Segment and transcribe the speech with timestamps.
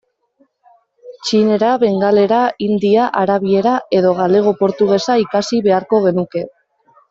[1.25, 6.45] Txinera, bengalera, hindia, arabiera, edo galego-portugesa ikasi beharko genuke.